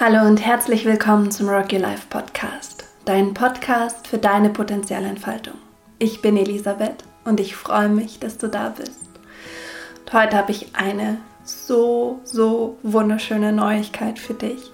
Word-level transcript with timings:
Hallo 0.00 0.24
und 0.28 0.36
herzlich 0.36 0.84
willkommen 0.84 1.32
zum 1.32 1.48
Rock 1.48 1.72
Your 1.72 1.80
Life 1.80 2.06
Podcast, 2.08 2.84
dein 3.04 3.34
Podcast 3.34 4.06
für 4.06 4.18
deine 4.18 4.48
Potenzialentfaltung. 4.48 5.54
Ich 5.98 6.22
bin 6.22 6.36
Elisabeth 6.36 7.02
und 7.24 7.40
ich 7.40 7.56
freue 7.56 7.88
mich, 7.88 8.20
dass 8.20 8.38
du 8.38 8.46
da 8.46 8.68
bist. 8.68 9.08
Und 10.02 10.12
heute 10.12 10.36
habe 10.36 10.52
ich 10.52 10.76
eine 10.76 11.18
so, 11.42 12.20
so 12.22 12.78
wunderschöne 12.84 13.52
Neuigkeit 13.52 14.20
für 14.20 14.34
dich. 14.34 14.70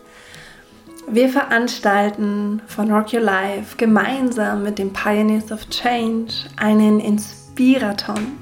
Wir 1.09 1.31
veranstalten 1.31 2.61
von 2.67 2.93
Rock 2.93 3.15
Your 3.15 3.21
Life 3.21 3.79
gemeinsam 3.79 4.63
mit 4.63 4.79
den 4.79 4.93
Pioneers 4.93 5.51
of 5.51 5.71
Change 5.71 6.35
einen 6.59 7.01
Inspiraton. 7.01 8.39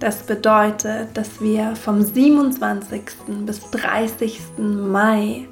Das 0.00 0.22
bedeutet, 0.22 1.14
dass 1.14 1.42
wir 1.42 1.76
vom 1.76 2.00
27. 2.00 3.02
bis 3.44 3.70
30. 3.70 4.40
Mai 4.56 5.46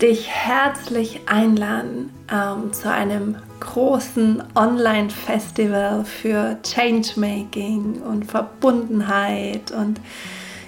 dich 0.00 0.28
herzlich 0.28 1.20
einladen 1.26 2.10
ähm, 2.32 2.72
zu 2.72 2.90
einem 2.90 3.36
großen 3.60 4.42
Online-Festival 4.54 6.04
für 6.04 6.56
Changemaking 6.62 8.00
und 8.02 8.24
Verbundenheit 8.24 9.70
und 9.72 10.00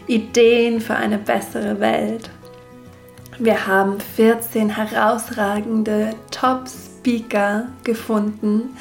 Ideen 0.06 0.80
für 0.80 0.94
eine 0.94 1.18
bessere 1.18 1.80
Welt. 1.80 2.28
Wir 3.38 3.66
haben 3.66 3.98
14 3.98 4.68
herausragende 4.68 6.10
Top-Speaker 6.30 7.68
gefunden, 7.84 8.76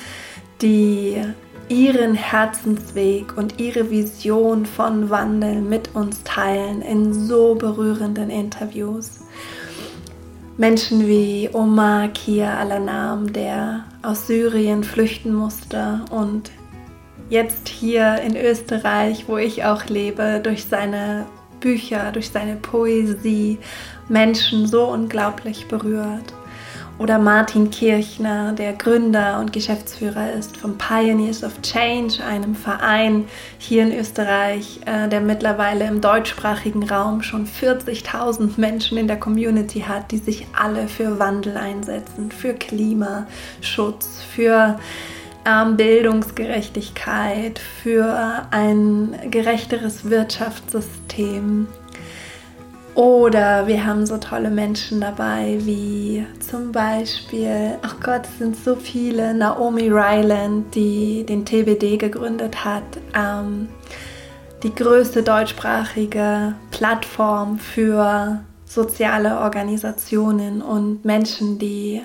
die 0.61 1.21
ihren 1.69 2.15
Herzensweg 2.15 3.37
und 3.37 3.61
ihre 3.61 3.89
Vision 3.89 4.65
von 4.65 5.09
Wandel 5.09 5.61
mit 5.61 5.95
uns 5.95 6.21
teilen 6.23 6.81
in 6.81 7.13
so 7.13 7.55
berührenden 7.55 8.29
Interviews. 8.29 9.20
Menschen 10.61 11.07
wie 11.07 11.49
Omar 11.53 12.09
Kia 12.09 12.59
Alanam, 12.59 13.33
der 13.33 13.83
aus 14.03 14.27
Syrien 14.27 14.83
flüchten 14.83 15.33
musste 15.33 16.01
und 16.11 16.51
jetzt 17.31 17.67
hier 17.67 18.21
in 18.21 18.37
Österreich, 18.37 19.27
wo 19.27 19.37
ich 19.37 19.65
auch 19.65 19.85
lebe, 19.85 20.39
durch 20.43 20.65
seine 20.65 21.25
Bücher, 21.61 22.11
durch 22.11 22.29
seine 22.29 22.57
Poesie 22.57 23.57
Menschen 24.07 24.67
so 24.67 24.83
unglaublich 24.83 25.67
berührt. 25.67 26.31
Oder 26.99 27.17
Martin 27.17 27.71
Kirchner, 27.71 28.53
der 28.53 28.73
Gründer 28.73 29.39
und 29.39 29.51
Geschäftsführer 29.51 30.33
ist 30.33 30.55
vom 30.55 30.77
Pioneers 30.77 31.43
of 31.43 31.59
Change, 31.61 32.23
einem 32.23 32.53
Verein 32.53 33.25
hier 33.57 33.83
in 33.83 33.91
Österreich, 33.91 34.81
äh, 34.85 35.09
der 35.09 35.21
mittlerweile 35.21 35.85
im 35.85 35.99
deutschsprachigen 35.99 36.83
Raum 36.87 37.23
schon 37.23 37.47
40.000 37.47 38.59
Menschen 38.59 38.97
in 38.99 39.07
der 39.07 39.19
Community 39.19 39.81
hat, 39.81 40.11
die 40.11 40.17
sich 40.17 40.45
alle 40.53 40.87
für 40.87 41.17
Wandel 41.17 41.57
einsetzen, 41.57 42.31
für 42.31 42.53
Klimaschutz, 42.53 44.21
für 44.35 44.77
ähm, 45.45 45.77
Bildungsgerechtigkeit, 45.77 47.59
für 47.59 48.45
ein 48.51 49.15
gerechteres 49.31 50.09
Wirtschaftssystem, 50.09 51.67
oder 52.95 53.67
wir 53.67 53.85
haben 53.85 54.05
so 54.05 54.17
tolle 54.17 54.49
Menschen 54.49 55.01
dabei 55.01 55.57
wie 55.61 56.25
zum 56.39 56.71
Beispiel, 56.71 57.77
ach 57.81 57.95
Gott, 58.01 58.23
es 58.25 58.37
sind 58.39 58.55
so 58.57 58.75
viele, 58.75 59.33
Naomi 59.33 59.89
Ryland, 59.89 60.75
die 60.75 61.25
den 61.25 61.45
TBD 61.45 61.97
gegründet 61.97 62.65
hat, 62.65 62.83
ähm, 63.15 63.69
die 64.63 64.75
größte 64.75 65.23
deutschsprachige 65.23 66.55
Plattform 66.71 67.59
für 67.59 68.43
soziale 68.65 69.39
Organisationen 69.39 70.61
und 70.61 71.03
Menschen, 71.05 71.59
die 71.59 72.01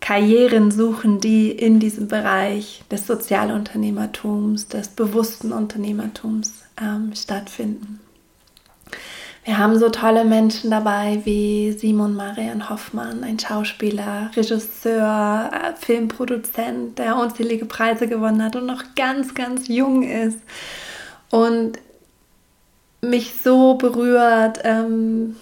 Karrieren 0.00 0.70
suchen, 0.70 1.20
die 1.20 1.50
in 1.50 1.80
diesem 1.80 2.08
Bereich 2.08 2.84
des 2.90 3.06
Sozialunternehmertums, 3.06 4.68
des 4.68 4.88
bewussten 4.88 5.52
Unternehmertums 5.52 6.62
ähm, 6.80 7.12
stattfinden. 7.14 8.00
Wir 9.48 9.56
haben 9.56 9.78
so 9.78 9.88
tolle 9.88 10.26
Menschen 10.26 10.70
dabei 10.70 11.22
wie 11.24 11.72
Simon 11.72 12.14
Marian 12.14 12.68
Hoffmann, 12.68 13.24
ein 13.24 13.38
Schauspieler, 13.38 14.30
Regisseur, 14.36 15.50
äh, 15.50 15.74
Filmproduzent, 15.74 16.98
der 16.98 17.16
unzählige 17.16 17.64
Preise 17.64 18.08
gewonnen 18.08 18.44
hat 18.44 18.56
und 18.56 18.66
noch 18.66 18.82
ganz, 18.94 19.34
ganz 19.34 19.66
jung 19.68 20.02
ist. 20.02 20.38
Und 21.30 21.78
mich 23.00 23.40
so 23.42 23.76
berührt 23.76 24.58
ähm, 24.64 25.36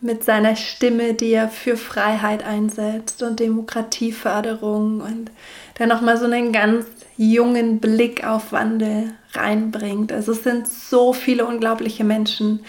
mit 0.00 0.24
seiner 0.24 0.56
Stimme, 0.56 1.14
die 1.14 1.30
er 1.34 1.48
für 1.48 1.76
Freiheit 1.76 2.44
einsetzt 2.44 3.22
und 3.22 3.38
Demokratieförderung 3.38 5.00
und 5.00 5.30
der 5.78 5.86
nochmal 5.86 6.18
so 6.18 6.24
einen 6.24 6.50
ganz 6.50 6.86
jungen 7.16 7.78
Blick 7.78 8.26
auf 8.26 8.50
Wandel 8.50 9.12
reinbringt. 9.34 10.12
Also 10.12 10.32
es 10.32 10.42
sind 10.42 10.66
so 10.66 11.12
viele 11.12 11.46
unglaubliche 11.46 12.02
Menschen, 12.02 12.64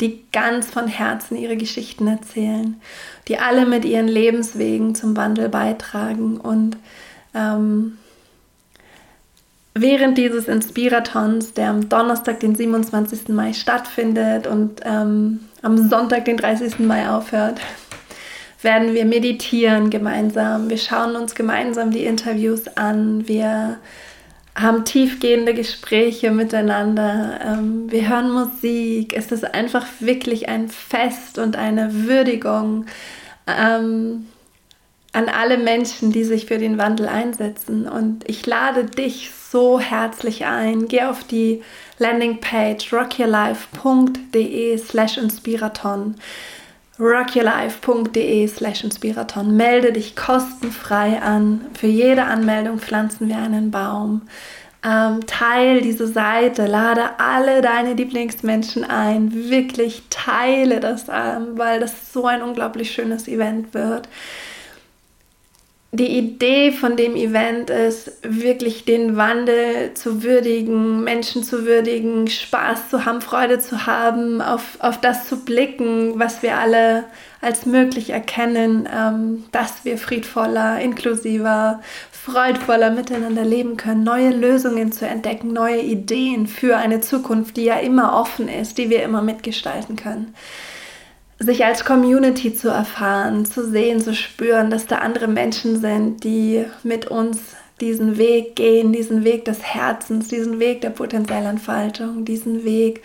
die 0.00 0.24
ganz 0.32 0.70
von 0.70 0.86
Herzen 0.86 1.36
ihre 1.36 1.56
Geschichten 1.56 2.06
erzählen, 2.06 2.80
die 3.26 3.38
alle 3.38 3.66
mit 3.66 3.84
ihren 3.84 4.08
Lebenswegen 4.08 4.94
zum 4.94 5.16
Wandel 5.16 5.48
beitragen. 5.48 6.38
Und 6.38 6.76
ähm, 7.34 7.98
während 9.74 10.16
dieses 10.16 10.46
Inspiratons, 10.46 11.52
der 11.54 11.70
am 11.70 11.88
Donnerstag, 11.88 12.40
den 12.40 12.54
27. 12.54 13.28
Mai 13.28 13.52
stattfindet 13.52 14.46
und 14.46 14.80
ähm, 14.84 15.40
am 15.62 15.88
Sonntag, 15.88 16.26
den 16.26 16.36
30. 16.36 16.78
Mai 16.78 17.08
aufhört, 17.10 17.60
werden 18.62 18.94
wir 18.94 19.04
meditieren 19.04 19.90
gemeinsam. 19.90 20.70
Wir 20.70 20.78
schauen 20.78 21.16
uns 21.16 21.34
gemeinsam 21.34 21.90
die 21.90 22.04
Interviews 22.04 22.68
an. 22.76 23.26
Wir 23.26 23.78
haben 24.58 24.84
tiefgehende 24.84 25.54
Gespräche 25.54 26.30
miteinander, 26.32 27.38
ähm, 27.44 27.90
wir 27.90 28.08
hören 28.08 28.30
Musik. 28.32 29.16
Es 29.16 29.30
ist 29.30 29.54
einfach 29.54 29.86
wirklich 30.00 30.48
ein 30.48 30.68
Fest 30.68 31.38
und 31.38 31.56
eine 31.56 32.06
Würdigung 32.06 32.86
ähm, 33.46 34.26
an 35.12 35.28
alle 35.28 35.58
Menschen, 35.58 36.10
die 36.12 36.24
sich 36.24 36.46
für 36.46 36.58
den 36.58 36.76
Wandel 36.76 37.08
einsetzen. 37.08 37.88
Und 37.88 38.28
ich 38.28 38.44
lade 38.46 38.84
dich 38.84 39.30
so 39.50 39.78
herzlich 39.78 40.44
ein. 40.44 40.88
Geh 40.88 41.02
auf 41.02 41.22
die 41.24 41.62
Landingpage 41.98 42.92
rockyourlife.de 42.92 44.76
slash 44.78 45.18
inspiraton 45.18 46.16
rockyourlife.de 46.98 48.46
slash 48.48 48.84
inspiraton. 48.84 49.56
Melde 49.56 49.92
dich 49.92 50.16
kostenfrei 50.16 51.20
an. 51.20 51.66
Für 51.74 51.86
jede 51.86 52.24
Anmeldung 52.24 52.78
pflanzen 52.78 53.28
wir 53.28 53.38
einen 53.38 53.70
Baum. 53.70 54.22
Ähm, 54.84 55.26
teil 55.26 55.80
diese 55.80 56.06
Seite, 56.06 56.66
lade 56.66 57.18
alle 57.18 57.62
deine 57.62 57.94
Lieblingsmenschen 57.94 58.84
ein. 58.84 59.32
Wirklich 59.32 60.04
teile 60.08 60.80
das, 60.80 61.06
ähm, 61.08 61.56
weil 61.56 61.80
das 61.80 62.12
so 62.12 62.26
ein 62.26 62.42
unglaublich 62.42 62.92
schönes 62.92 63.26
Event 63.26 63.74
wird 63.74 64.08
die 65.90 66.18
Idee 66.18 66.70
von 66.70 66.96
dem 66.96 67.16
Event 67.16 67.70
ist, 67.70 68.12
wirklich 68.22 68.84
den 68.84 69.16
Wandel 69.16 69.94
zu 69.94 70.22
würdigen, 70.22 71.02
Menschen 71.02 71.42
zu 71.42 71.64
würdigen, 71.64 72.28
Spaß 72.28 72.90
zu 72.90 73.06
haben, 73.06 73.22
Freude 73.22 73.58
zu 73.58 73.86
haben, 73.86 74.42
auf, 74.42 74.76
auf 74.80 75.00
das 75.00 75.26
zu 75.26 75.46
blicken, 75.46 76.18
was 76.18 76.42
wir 76.42 76.58
alle 76.58 77.04
als 77.40 77.64
möglich 77.64 78.10
erkennen, 78.10 78.86
ähm, 78.94 79.44
dass 79.50 79.86
wir 79.86 79.96
friedvoller, 79.96 80.78
inklusiver, 80.78 81.80
freudvoller 82.12 82.90
miteinander 82.90 83.44
leben 83.44 83.78
können, 83.78 84.04
neue 84.04 84.30
Lösungen 84.30 84.92
zu 84.92 85.06
entdecken, 85.06 85.54
neue 85.54 85.80
Ideen 85.80 86.46
für 86.46 86.76
eine 86.76 87.00
Zukunft, 87.00 87.56
die 87.56 87.64
ja 87.64 87.76
immer 87.76 88.12
offen 88.12 88.48
ist, 88.48 88.76
die 88.76 88.90
wir 88.90 89.02
immer 89.04 89.22
mitgestalten 89.22 89.96
können 89.96 90.34
sich 91.38 91.64
als 91.64 91.84
Community 91.84 92.54
zu 92.54 92.68
erfahren, 92.68 93.44
zu 93.44 93.68
sehen, 93.68 94.00
zu 94.00 94.14
spüren, 94.14 94.70
dass 94.70 94.86
da 94.86 94.98
andere 94.98 95.28
Menschen 95.28 95.80
sind, 95.80 96.24
die 96.24 96.64
mit 96.82 97.06
uns 97.06 97.38
diesen 97.80 98.18
Weg 98.18 98.56
gehen, 98.56 98.92
diesen 98.92 99.24
Weg 99.24 99.44
des 99.44 99.62
Herzens, 99.62 100.28
diesen 100.28 100.58
Weg 100.58 100.80
der 100.80 100.90
Potenzialentfaltung, 100.90 102.24
diesen 102.24 102.64
Weg, 102.64 103.02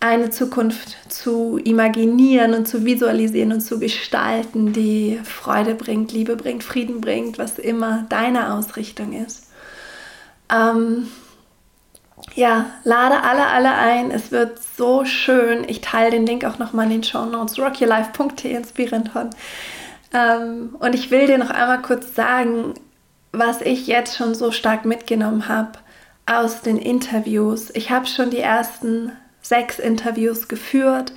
eine 0.00 0.30
Zukunft 0.30 0.96
zu 1.12 1.58
imaginieren 1.58 2.54
und 2.54 2.68
zu 2.68 2.84
visualisieren 2.84 3.52
und 3.52 3.60
zu 3.60 3.80
gestalten, 3.80 4.72
die 4.72 5.18
Freude 5.24 5.74
bringt, 5.74 6.12
Liebe 6.12 6.36
bringt, 6.36 6.62
Frieden 6.62 7.00
bringt, 7.00 7.36
was 7.38 7.58
immer 7.58 8.06
deine 8.08 8.54
Ausrichtung 8.54 9.12
ist. 9.12 9.48
Ähm, 10.50 11.08
ja, 12.34 12.66
lade 12.84 13.22
alle, 13.22 13.46
alle 13.46 13.72
ein. 13.74 14.10
Es 14.10 14.30
wird 14.30 14.58
so 14.76 15.04
schön. 15.04 15.64
Ich 15.68 15.80
teile 15.80 16.10
den 16.10 16.26
Link 16.26 16.44
auch 16.44 16.58
nochmal 16.58 16.86
in 16.86 16.92
den 16.92 17.04
Show 17.04 17.24
Notes. 17.24 17.58
rockyourlife.de 17.58 18.54
Inspiranton. 18.54 19.30
Ähm, 20.12 20.76
und 20.78 20.94
ich 20.94 21.10
will 21.10 21.26
dir 21.26 21.38
noch 21.38 21.50
einmal 21.50 21.82
kurz 21.82 22.14
sagen, 22.14 22.74
was 23.32 23.60
ich 23.60 23.86
jetzt 23.86 24.16
schon 24.16 24.34
so 24.34 24.52
stark 24.52 24.84
mitgenommen 24.84 25.48
habe 25.48 25.72
aus 26.26 26.62
den 26.62 26.78
Interviews. 26.78 27.70
Ich 27.74 27.90
habe 27.90 28.06
schon 28.06 28.30
die 28.30 28.40
ersten 28.40 29.12
sechs 29.42 29.78
Interviews 29.78 30.48
geführt. 30.48 31.12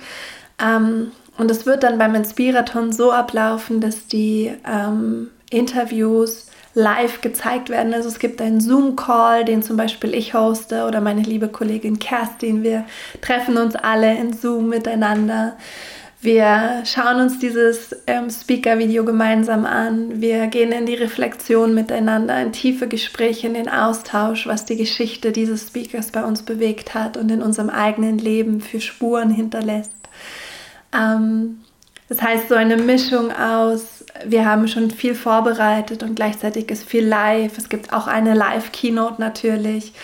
Ähm, 0.58 1.12
und 1.38 1.50
es 1.50 1.66
wird 1.66 1.82
dann 1.82 1.98
beim 1.98 2.14
Inspiraton 2.14 2.92
so 2.92 3.10
ablaufen, 3.12 3.80
dass 3.80 4.06
die 4.06 4.52
ähm, 4.66 5.30
Interviews 5.52 6.46
live 6.74 7.20
gezeigt 7.20 7.68
werden. 7.68 7.92
Also 7.92 8.08
es 8.08 8.18
gibt 8.18 8.40
einen 8.40 8.60
Zoom-Call, 8.60 9.44
den 9.44 9.62
zum 9.62 9.76
Beispiel 9.76 10.14
ich 10.14 10.34
hoste 10.34 10.86
oder 10.86 11.00
meine 11.00 11.22
liebe 11.22 11.48
Kollegin 11.48 11.98
Kerstin. 11.98 12.62
Wir 12.62 12.84
treffen 13.20 13.56
uns 13.56 13.76
alle 13.76 14.16
in 14.16 14.32
Zoom 14.32 14.68
miteinander. 14.68 15.56
Wir 16.22 16.84
schauen 16.84 17.20
uns 17.20 17.40
dieses 17.40 17.96
ähm, 18.06 18.30
Speaker-Video 18.30 19.04
gemeinsam 19.04 19.66
an. 19.66 20.20
Wir 20.20 20.46
gehen 20.46 20.70
in 20.70 20.86
die 20.86 20.94
Reflexion 20.94 21.74
miteinander, 21.74 22.40
in 22.40 22.52
tiefe 22.52 22.86
Gespräche, 22.86 23.48
in 23.48 23.54
den 23.54 23.68
Austausch, 23.68 24.46
was 24.46 24.64
die 24.64 24.76
Geschichte 24.76 25.32
dieses 25.32 25.66
Speakers 25.66 26.12
bei 26.12 26.22
uns 26.22 26.44
bewegt 26.44 26.94
hat 26.94 27.16
und 27.16 27.28
in 27.28 27.42
unserem 27.42 27.70
eigenen 27.70 28.18
Leben 28.18 28.60
für 28.60 28.80
Spuren 28.80 29.30
hinterlässt. 29.30 29.90
Ähm, 30.94 31.58
das 32.12 32.20
heißt, 32.20 32.50
so 32.50 32.56
eine 32.56 32.76
Mischung 32.76 33.32
aus, 33.32 34.04
wir 34.26 34.44
haben 34.44 34.68
schon 34.68 34.90
viel 34.90 35.14
vorbereitet 35.14 36.02
und 36.02 36.14
gleichzeitig 36.14 36.70
ist 36.70 36.84
viel 36.84 37.06
live. 37.06 37.56
Es 37.56 37.70
gibt 37.70 37.90
auch 37.94 38.06
eine 38.06 38.34
Live-Keynote 38.34 39.18
natürlich. 39.18 39.94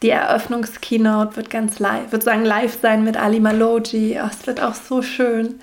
Die 0.00 0.08
Eröffnungskeynote 0.08 1.36
wird 1.36 1.50
ganz 1.50 1.78
live, 1.78 2.10
wird 2.10 2.22
sagen 2.22 2.46
live 2.46 2.78
sein 2.80 3.04
mit 3.04 3.18
Ali 3.18 3.38
Maloji. 3.38 4.18
Oh, 4.18 4.28
es 4.30 4.46
wird 4.46 4.62
auch 4.62 4.72
so 4.72 5.02
schön. 5.02 5.60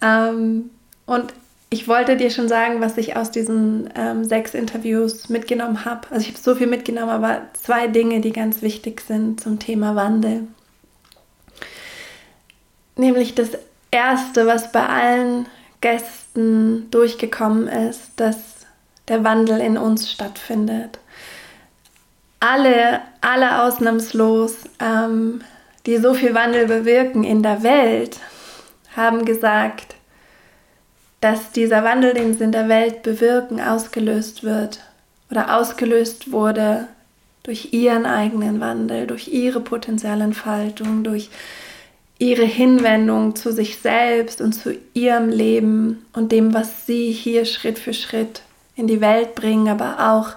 Ähm, 0.00 0.70
und 1.04 1.34
ich 1.68 1.88
wollte 1.88 2.16
dir 2.16 2.30
schon 2.30 2.48
sagen, 2.48 2.80
was 2.80 2.96
ich 2.96 3.14
aus 3.14 3.30
diesen 3.30 3.90
ähm, 3.96 4.24
sechs 4.24 4.54
Interviews 4.54 5.28
mitgenommen 5.28 5.84
habe. 5.84 6.08
Also 6.10 6.22
ich 6.22 6.28
habe 6.28 6.40
so 6.42 6.54
viel 6.54 6.68
mitgenommen, 6.68 7.10
aber 7.10 7.42
zwei 7.52 7.86
Dinge, 7.86 8.22
die 8.22 8.32
ganz 8.32 8.62
wichtig 8.62 9.02
sind 9.02 9.42
zum 9.42 9.58
Thema 9.58 9.94
Wandel. 9.94 10.44
Nämlich 12.96 13.34
das 13.34 13.50
Erste, 13.90 14.46
was 14.46 14.72
bei 14.72 14.86
allen 14.86 15.46
Gästen 15.80 16.90
durchgekommen 16.90 17.68
ist, 17.68 18.12
dass 18.16 18.36
der 19.08 19.24
Wandel 19.24 19.60
in 19.60 19.78
uns 19.78 20.10
stattfindet. 20.10 20.98
Alle, 22.40 23.00
alle 23.20 23.62
ausnahmslos, 23.62 24.56
ähm, 24.80 25.40
die 25.86 25.96
so 25.96 26.14
viel 26.14 26.34
Wandel 26.34 26.66
bewirken 26.66 27.24
in 27.24 27.42
der 27.42 27.62
Welt, 27.62 28.18
haben 28.94 29.24
gesagt, 29.24 29.96
dass 31.20 31.50
dieser 31.52 31.82
Wandel, 31.82 32.14
den 32.14 32.34
sie 32.34 32.44
in 32.44 32.52
der 32.52 32.68
Welt 32.68 33.02
bewirken, 33.02 33.60
ausgelöst 33.60 34.44
wird 34.44 34.80
oder 35.30 35.56
ausgelöst 35.56 36.30
wurde 36.30 36.86
durch 37.42 37.72
ihren 37.72 38.06
eigenen 38.06 38.60
Wandel, 38.60 39.06
durch 39.06 39.28
ihre 39.28 39.60
Potenzialentfaltung, 39.60 41.02
durch 41.02 41.30
ihre 42.18 42.44
Hinwendung 42.44 43.36
zu 43.36 43.52
sich 43.52 43.78
selbst 43.78 44.40
und 44.40 44.52
zu 44.52 44.76
ihrem 44.92 45.28
Leben 45.28 46.04
und 46.12 46.32
dem, 46.32 46.52
was 46.52 46.86
sie 46.86 47.12
hier 47.12 47.44
Schritt 47.44 47.78
für 47.78 47.94
Schritt 47.94 48.42
in 48.74 48.86
die 48.86 49.00
Welt 49.00 49.34
bringen, 49.34 49.68
aber 49.68 50.12
auch 50.12 50.30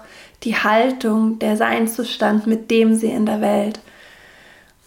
die 0.44 0.56
Haltung, 0.56 1.38
der 1.38 1.56
Seinszustand, 1.56 2.46
mit 2.46 2.70
dem 2.70 2.94
sie 2.94 3.10
in 3.10 3.26
der 3.26 3.40
Welt 3.40 3.80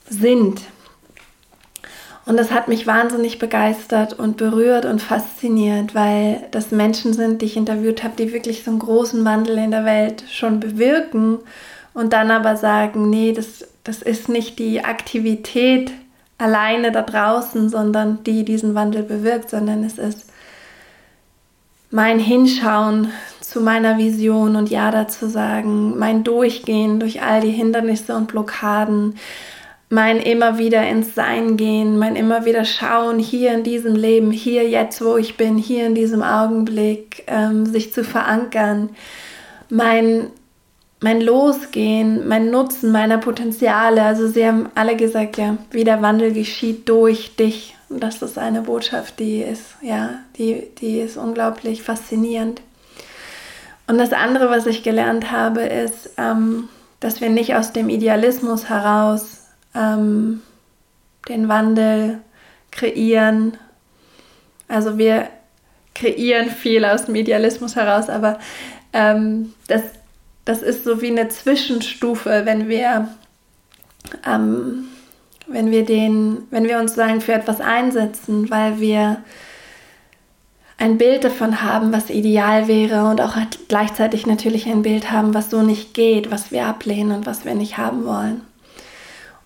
sind. 0.09 0.61
Und 2.25 2.37
das 2.37 2.51
hat 2.51 2.67
mich 2.67 2.87
wahnsinnig 2.87 3.39
begeistert 3.39 4.13
und 4.13 4.37
berührt 4.37 4.85
und 4.85 5.01
fasziniert, 5.01 5.93
weil 5.93 6.47
das 6.51 6.71
Menschen 6.71 7.13
sind, 7.13 7.41
die 7.41 7.45
ich 7.45 7.57
interviewt 7.57 8.03
habe, 8.03 8.15
die 8.17 8.33
wirklich 8.33 8.63
so 8.63 8.71
einen 8.71 8.79
großen 8.79 9.23
Wandel 9.25 9.57
in 9.59 9.71
der 9.71 9.85
Welt 9.85 10.23
schon 10.31 10.59
bewirken 10.59 11.39
und 11.93 12.13
dann 12.13 12.31
aber 12.31 12.57
sagen, 12.57 13.09
nee, 13.09 13.31
das, 13.31 13.67
das 13.83 14.01
ist 14.01 14.27
nicht 14.27 14.57
die 14.57 14.83
Aktivität 14.83 15.91
alleine 16.37 16.91
da 16.91 17.01
draußen, 17.01 17.69
sondern 17.69 18.23
die 18.23 18.43
diesen 18.43 18.75
Wandel 18.75 19.03
bewirkt, 19.03 19.49
sondern 19.49 19.83
es 19.83 19.97
ist 19.97 20.27
mein 21.91 22.19
Hinschauen 22.19 23.11
zu 23.39 23.61
meiner 23.61 23.97
Vision 23.97 24.55
und 24.55 24.69
Ja 24.69 24.91
dazu 24.91 25.27
sagen, 25.27 25.97
mein 25.97 26.23
Durchgehen 26.23 26.99
durch 26.99 27.21
all 27.21 27.41
die 27.41 27.51
Hindernisse 27.51 28.15
und 28.15 28.27
Blockaden, 28.27 29.15
mein 29.89 30.17
immer 30.17 30.57
wieder 30.57 30.85
ins 30.87 31.15
Sein 31.15 31.57
gehen, 31.57 31.97
mein 31.97 32.15
immer 32.15 32.43
wieder 32.43 32.65
schauen, 32.65 33.19
hier 33.19 33.53
in 33.53 33.63
diesem 33.63 33.95
Leben, 33.95 34.31
hier 34.31 34.67
jetzt, 34.67 35.03
wo 35.03 35.15
ich 35.15 35.37
bin, 35.37 35.57
hier 35.57 35.85
in 35.85 35.95
diesem 35.95 36.23
Augenblick, 36.23 37.23
ähm, 37.27 37.65
sich 37.65 37.93
zu 37.93 38.03
verankern, 38.03 38.89
mein, 39.69 40.31
mein 41.05 41.21
Losgehen, 41.21 42.27
mein 42.27 42.49
Nutzen 42.49 42.91
meiner 42.91 43.19
Potenziale. 43.19 44.01
Also 44.01 44.27
sie 44.27 44.43
haben 44.43 44.69
alle 44.73 44.95
gesagt, 44.95 45.37
ja, 45.37 45.55
wie 45.69 45.83
der 45.83 46.01
Wandel 46.01 46.33
geschieht 46.33 46.89
durch 46.89 47.35
dich. 47.35 47.75
Und 47.89 48.01
das 48.01 48.23
ist 48.23 48.39
eine 48.39 48.63
Botschaft, 48.63 49.19
die 49.19 49.41
ist, 49.41 49.75
ja, 49.83 50.15
die, 50.35 50.67
die 50.81 51.01
ist 51.01 51.15
unglaublich 51.15 51.83
faszinierend. 51.83 52.59
Und 53.85 53.99
das 53.99 54.13
andere, 54.13 54.49
was 54.49 54.65
ich 54.65 54.81
gelernt 54.81 55.31
habe, 55.31 55.61
ist, 55.61 56.09
ähm, 56.17 56.69
dass 56.99 57.21
wir 57.21 57.29
nicht 57.29 57.53
aus 57.53 57.71
dem 57.71 57.89
Idealismus 57.89 58.67
heraus 58.67 59.43
ähm, 59.75 60.41
den 61.29 61.47
Wandel 61.47 62.17
kreieren. 62.71 63.57
Also 64.67 64.97
wir 64.97 65.27
kreieren 65.93 66.49
viel 66.49 66.83
aus 66.83 67.05
dem 67.05 67.13
Idealismus 67.13 67.75
heraus, 67.75 68.09
aber 68.09 68.39
ähm, 68.91 69.53
das, 69.67 69.83
das 70.45 70.61
ist 70.61 70.83
so 70.83 71.01
wie 71.01 71.09
eine 71.09 71.27
Zwischenstufe, 71.27 72.43
wenn 72.45 72.69
wir, 72.69 73.09
ähm, 74.25 74.85
wenn 75.47 75.71
wir 75.71 75.85
den, 75.85 76.43
wenn 76.51 76.65
wir 76.65 76.79
uns 76.79 76.95
sagen 76.95 77.21
für 77.21 77.33
etwas 77.33 77.61
einsetzen, 77.61 78.49
weil 78.49 78.79
wir 78.79 79.17
ein 80.77 80.97
Bild 80.97 81.23
davon 81.23 81.61
haben, 81.61 81.93
was 81.93 82.09
ideal 82.09 82.67
wäre 82.67 83.09
und 83.09 83.21
auch 83.21 83.35
gleichzeitig 83.67 84.27
natürlich 84.27 84.67
ein 84.67 84.81
Bild 84.81 85.11
haben, 85.11 85.33
was 85.33 85.49
so 85.49 85.61
nicht 85.61 85.93
geht, 85.93 86.31
was 86.31 86.51
wir 86.51 86.65
ablehnen 86.65 87.11
und 87.11 87.25
was 87.25 87.45
wir 87.45 87.55
nicht 87.55 87.77
haben 87.77 88.05
wollen. 88.05 88.41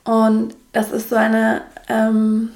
Und 0.04 0.56
das 0.74 0.92
ist 0.92 1.10
so 1.10 1.16
eine 1.16 1.62
ähm, 1.88 2.50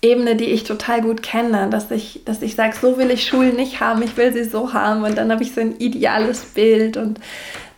Ebene, 0.00 0.36
die 0.36 0.44
ich 0.44 0.62
total 0.62 1.02
gut 1.02 1.22
kenne, 1.22 1.68
dass 1.70 1.90
ich, 1.90 2.22
dass 2.24 2.40
ich 2.42 2.54
sage, 2.54 2.76
so 2.80 2.98
will 2.98 3.10
ich 3.10 3.26
Schulen 3.26 3.56
nicht 3.56 3.80
haben, 3.80 4.00
ich 4.02 4.16
will 4.16 4.32
sie 4.32 4.44
so 4.44 4.72
haben 4.72 5.02
und 5.02 5.18
dann 5.18 5.32
habe 5.32 5.42
ich 5.42 5.52
so 5.54 5.60
ein 5.60 5.76
ideales 5.78 6.44
Bild 6.44 6.96
und 6.96 7.18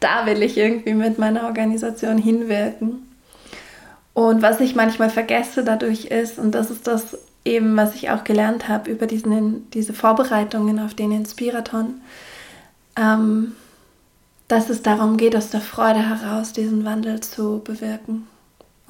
da 0.00 0.26
will 0.26 0.42
ich 0.42 0.58
irgendwie 0.58 0.92
mit 0.92 1.18
meiner 1.18 1.44
Organisation 1.44 2.18
hinwirken. 2.18 3.06
Und 4.12 4.42
was 4.42 4.60
ich 4.60 4.74
manchmal 4.74 5.08
vergesse 5.08 5.64
dadurch 5.64 6.06
ist, 6.06 6.38
und 6.38 6.54
das 6.54 6.70
ist 6.70 6.86
das 6.86 7.16
eben, 7.46 7.74
was 7.76 7.94
ich 7.94 8.10
auch 8.10 8.24
gelernt 8.24 8.68
habe 8.68 8.90
über 8.90 9.06
diesen, 9.06 9.70
diese 9.70 9.94
Vorbereitungen 9.94 10.78
auf 10.78 10.92
den 10.92 11.12
Inspiraton, 11.12 12.02
ähm, 12.96 13.52
dass 14.46 14.68
es 14.68 14.82
darum 14.82 15.16
geht, 15.16 15.36
aus 15.36 15.48
der 15.48 15.60
Freude 15.62 16.06
heraus 16.06 16.52
diesen 16.52 16.84
Wandel 16.84 17.20
zu 17.20 17.62
bewirken 17.64 18.26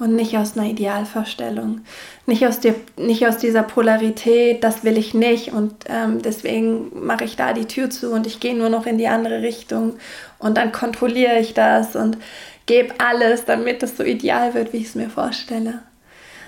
und 0.01 0.15
nicht 0.15 0.35
aus 0.35 0.57
einer 0.57 0.67
Idealvorstellung, 0.67 1.81
nicht 2.25 2.47
aus, 2.47 2.59
der, 2.59 2.73
nicht 2.97 3.27
aus 3.27 3.37
dieser 3.37 3.61
Polarität, 3.61 4.63
das 4.63 4.83
will 4.83 4.97
ich 4.97 5.13
nicht 5.13 5.53
und 5.53 5.75
ähm, 5.87 6.23
deswegen 6.23 7.05
mache 7.05 7.23
ich 7.23 7.35
da 7.35 7.53
die 7.53 7.67
Tür 7.67 7.91
zu 7.91 8.11
und 8.11 8.25
ich 8.25 8.39
gehe 8.39 8.55
nur 8.55 8.69
noch 8.69 8.87
in 8.87 8.97
die 8.97 9.07
andere 9.07 9.43
Richtung 9.43 9.93
und 10.39 10.57
dann 10.57 10.71
kontrolliere 10.71 11.37
ich 11.37 11.53
das 11.53 11.95
und 11.95 12.17
gebe 12.65 12.95
alles, 12.97 13.45
damit 13.45 13.83
es 13.83 13.95
so 13.95 14.03
ideal 14.03 14.55
wird, 14.55 14.73
wie 14.73 14.77
ich 14.77 14.87
es 14.87 14.95
mir 14.95 15.11
vorstelle. 15.11 15.83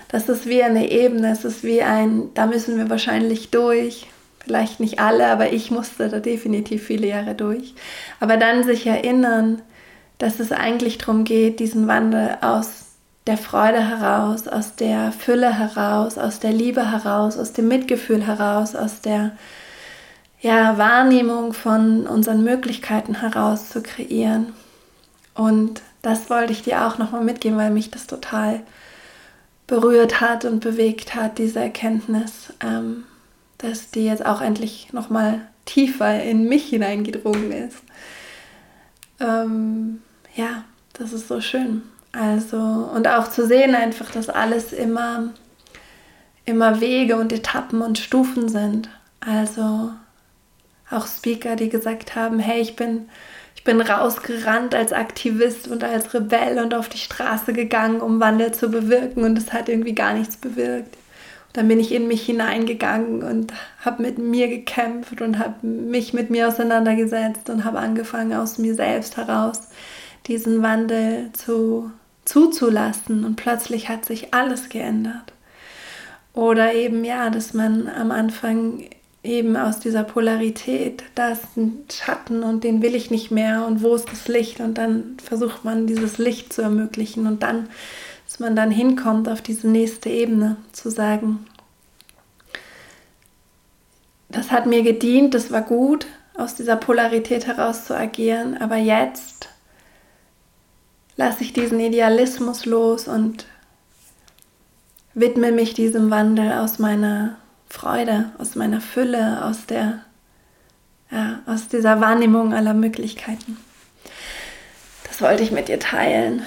Das 0.08 0.28
ist 0.28 0.46
wie 0.46 0.64
eine 0.64 0.90
Ebene, 0.90 1.30
es 1.30 1.44
ist 1.44 1.62
wie 1.62 1.82
ein, 1.82 2.30
da 2.34 2.46
müssen 2.46 2.76
wir 2.76 2.90
wahrscheinlich 2.90 3.50
durch. 3.50 4.08
Vielleicht 4.40 4.80
nicht 4.80 4.98
alle, 4.98 5.28
aber 5.28 5.52
ich 5.52 5.70
musste 5.70 6.08
da 6.08 6.18
definitiv 6.18 6.82
viele 6.82 7.06
Jahre 7.06 7.34
durch. 7.34 7.74
Aber 8.20 8.36
dann 8.36 8.64
sich 8.64 8.86
erinnern, 8.86 9.62
dass 10.18 10.40
es 10.40 10.50
eigentlich 10.52 10.98
darum 10.98 11.24
geht, 11.24 11.60
diesen 11.60 11.86
Wandel 11.86 12.36
aus 12.42 12.84
der 13.26 13.38
Freude 13.38 13.80
heraus, 13.80 14.48
aus 14.48 14.76
der 14.76 15.12
Fülle 15.12 15.58
heraus, 15.58 16.18
aus 16.18 16.40
der 16.40 16.52
Liebe 16.52 16.90
heraus, 16.90 17.38
aus 17.38 17.52
dem 17.52 17.68
Mitgefühl 17.68 18.26
heraus, 18.26 18.74
aus 18.74 19.00
der 19.00 19.32
ja, 20.40 20.76
Wahrnehmung 20.76 21.54
von 21.54 22.06
unseren 22.06 22.44
Möglichkeiten 22.44 23.20
heraus 23.20 23.70
zu 23.70 23.82
kreieren. 23.82 24.52
Und 25.34 25.80
das 26.02 26.28
wollte 26.28 26.52
ich 26.52 26.62
dir 26.62 26.86
auch 26.86 26.98
nochmal 26.98 27.24
mitgeben, 27.24 27.56
weil 27.56 27.70
mich 27.70 27.90
das 27.90 28.06
total 28.06 28.60
berührt 29.66 30.20
hat 30.20 30.44
und 30.44 30.60
bewegt 30.60 31.14
hat, 31.14 31.38
diese 31.38 31.60
Erkenntnis, 31.60 32.52
ähm, 32.60 33.04
dass 33.56 33.90
die 33.90 34.04
jetzt 34.04 34.26
auch 34.26 34.42
endlich 34.42 34.92
nochmal 34.92 35.40
tiefer 35.64 36.22
in 36.22 36.46
mich 36.46 36.68
hineingedrungen 36.68 37.50
ist. 37.50 37.78
Ähm, 39.18 40.02
ja, 40.34 40.64
das 40.92 41.14
ist 41.14 41.28
so 41.28 41.40
schön. 41.40 41.82
Also, 42.18 42.56
und 42.58 43.08
auch 43.08 43.28
zu 43.28 43.46
sehen 43.46 43.74
einfach, 43.74 44.10
dass 44.10 44.28
alles 44.28 44.72
immer, 44.72 45.30
immer 46.44 46.80
Wege 46.80 47.16
und 47.16 47.32
Etappen 47.32 47.82
und 47.82 47.98
Stufen 47.98 48.48
sind. 48.48 48.88
Also 49.20 49.90
auch 50.90 51.06
Speaker, 51.06 51.56
die 51.56 51.68
gesagt 51.68 52.14
haben, 52.14 52.38
hey, 52.38 52.60
ich 52.60 52.76
bin 52.76 53.08
ich 53.56 53.64
bin 53.64 53.80
rausgerannt 53.80 54.74
als 54.74 54.92
Aktivist 54.92 55.68
und 55.68 55.82
als 55.82 56.12
Rebell 56.12 56.58
und 56.58 56.74
auf 56.74 56.90
die 56.90 56.98
Straße 56.98 57.54
gegangen, 57.54 58.02
um 58.02 58.20
Wandel 58.20 58.52
zu 58.52 58.70
bewirken 58.70 59.24
und 59.24 59.38
es 59.38 59.54
hat 59.54 59.70
irgendwie 59.70 59.94
gar 59.94 60.12
nichts 60.12 60.36
bewirkt. 60.36 60.98
dann 61.54 61.68
bin 61.68 61.80
ich 61.80 61.92
in 61.92 62.08
mich 62.08 62.26
hineingegangen 62.26 63.22
und 63.22 63.54
habe 63.84 64.02
mit 64.02 64.18
mir 64.18 64.48
gekämpft 64.48 65.22
und 65.22 65.38
habe 65.38 65.66
mich 65.66 66.12
mit 66.12 66.28
mir 66.28 66.48
auseinandergesetzt 66.48 67.48
und 67.48 67.64
habe 67.64 67.78
angefangen 67.78 68.34
aus 68.34 68.58
mir 68.58 68.74
selbst 68.74 69.16
heraus 69.16 69.68
diesen 70.26 70.62
Wandel 70.62 71.30
zu 71.32 71.90
zuzulassen 72.24 73.24
und 73.24 73.36
plötzlich 73.36 73.88
hat 73.88 74.04
sich 74.04 74.34
alles 74.34 74.68
geändert. 74.68 75.32
Oder 76.32 76.74
eben 76.74 77.04
ja, 77.04 77.30
dass 77.30 77.54
man 77.54 77.88
am 77.88 78.10
Anfang 78.10 78.84
eben 79.22 79.56
aus 79.56 79.80
dieser 79.80 80.04
Polarität, 80.04 81.02
da 81.14 81.30
ist 81.30 81.56
ein 81.56 81.84
Schatten 81.90 82.42
und 82.42 82.62
den 82.62 82.82
will 82.82 82.94
ich 82.94 83.10
nicht 83.10 83.30
mehr 83.30 83.66
und 83.66 83.82
wo 83.82 83.94
ist 83.94 84.10
das 84.10 84.28
Licht 84.28 84.60
und 84.60 84.76
dann 84.76 85.16
versucht 85.22 85.64
man 85.64 85.86
dieses 85.86 86.18
Licht 86.18 86.52
zu 86.52 86.60
ermöglichen 86.60 87.26
und 87.26 87.42
dann, 87.42 87.68
dass 88.26 88.38
man 88.38 88.54
dann 88.54 88.70
hinkommt 88.70 89.28
auf 89.28 89.40
diese 89.40 89.68
nächste 89.68 90.10
Ebene, 90.10 90.56
zu 90.72 90.90
sagen, 90.90 91.46
das 94.28 94.50
hat 94.50 94.66
mir 94.66 94.82
gedient, 94.82 95.32
das 95.32 95.50
war 95.50 95.62
gut, 95.62 96.06
aus 96.36 96.54
dieser 96.54 96.76
Polarität 96.76 97.46
heraus 97.46 97.86
zu 97.86 97.96
agieren, 97.96 98.58
aber 98.58 98.76
jetzt 98.76 99.48
lasse 101.16 101.42
ich 101.42 101.52
diesen 101.52 101.80
Idealismus 101.80 102.66
los 102.66 103.08
und 103.08 103.46
widme 105.14 105.52
mich 105.52 105.74
diesem 105.74 106.10
Wandel 106.10 106.52
aus 106.52 106.78
meiner 106.78 107.36
Freude, 107.68 108.30
aus 108.38 108.54
meiner 108.54 108.80
Fülle, 108.80 109.44
aus 109.44 109.66
der 109.66 110.00
ja, 111.10 111.40
aus 111.46 111.68
dieser 111.68 112.00
Wahrnehmung 112.00 112.52
aller 112.52 112.74
Möglichkeiten. 112.74 113.56
Das 115.06 115.20
wollte 115.20 115.44
ich 115.44 115.52
mit 115.52 115.68
dir 115.68 115.78
teilen. 115.78 116.42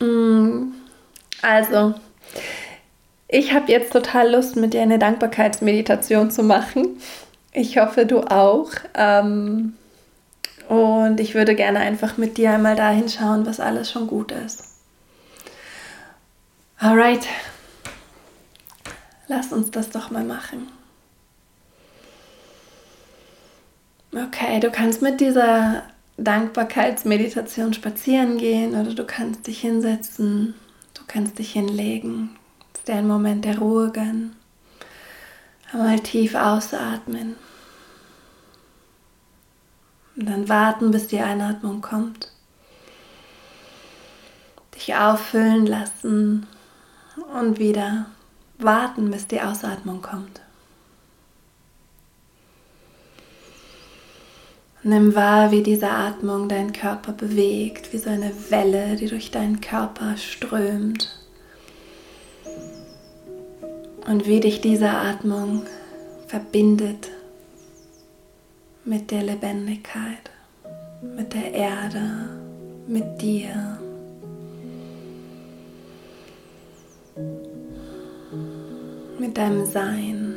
Mm, 0.00 0.72
also, 1.42 1.94
ich 3.28 3.52
habe 3.52 3.70
jetzt 3.70 3.92
total 3.92 4.32
Lust, 4.32 4.56
mit 4.56 4.72
dir 4.72 4.80
eine 4.80 4.98
Dankbarkeitsmeditation 4.98 6.30
zu 6.30 6.42
machen. 6.42 7.00
Ich 7.52 7.76
hoffe, 7.78 8.06
du 8.06 8.20
auch. 8.20 8.70
Ähm, 8.94 9.74
und 10.68 11.20
ich 11.20 11.34
würde 11.34 11.54
gerne 11.54 11.80
einfach 11.80 12.16
mit 12.16 12.36
dir 12.36 12.52
einmal 12.52 12.76
dahin 12.76 13.08
schauen, 13.08 13.46
was 13.46 13.60
alles 13.60 13.90
schon 13.90 14.06
gut 14.06 14.32
ist. 14.32 14.64
Alright, 16.78 17.26
lass 19.28 19.52
uns 19.52 19.70
das 19.70 19.90
doch 19.90 20.10
mal 20.10 20.24
machen. 20.24 20.68
Okay, 24.12 24.60
du 24.60 24.70
kannst 24.70 25.02
mit 25.02 25.20
dieser 25.20 25.82
Dankbarkeitsmeditation 26.16 27.74
spazieren 27.74 28.38
gehen 28.38 28.74
oder 28.80 28.94
du 28.94 29.04
kannst 29.04 29.46
dich 29.46 29.60
hinsetzen, 29.60 30.54
du 30.94 31.02
kannst 31.06 31.38
dich 31.38 31.52
hinlegen, 31.52 32.36
dir 32.86 32.96
einen 32.96 33.08
Moment 33.08 33.44
der 33.44 33.58
Ruhe 33.58 33.90
gönnen. 33.90 34.36
Einmal 35.72 35.98
tief 36.00 36.34
ausatmen. 36.34 37.36
Und 40.16 40.26
dann 40.28 40.48
warten, 40.48 40.90
bis 40.90 41.08
die 41.08 41.20
Einatmung 41.20 41.80
kommt. 41.80 42.30
Dich 44.74 44.94
auffüllen 44.94 45.66
lassen 45.66 46.46
und 47.38 47.58
wieder 47.58 48.06
warten, 48.58 49.10
bis 49.10 49.26
die 49.26 49.40
Ausatmung 49.40 50.02
kommt. 50.02 50.40
Nimm 54.86 55.14
wahr, 55.14 55.50
wie 55.50 55.62
diese 55.62 55.88
Atmung 55.88 56.48
deinen 56.48 56.72
Körper 56.72 57.12
bewegt, 57.12 57.92
wie 57.92 57.98
so 57.98 58.10
eine 58.10 58.32
Welle, 58.50 58.96
die 58.96 59.06
durch 59.06 59.30
deinen 59.30 59.62
Körper 59.62 60.18
strömt. 60.18 61.08
Und 64.06 64.26
wie 64.26 64.40
dich 64.40 64.60
diese 64.60 64.90
Atmung 64.90 65.62
verbindet 66.26 67.08
mit 68.86 69.10
der 69.10 69.22
Lebendigkeit, 69.22 70.30
mit 71.16 71.32
der 71.32 71.52
Erde, 71.52 72.28
mit 72.86 73.20
dir. 73.20 73.78
Mit 79.18 79.38
deinem 79.38 79.64
Sein. 79.64 80.34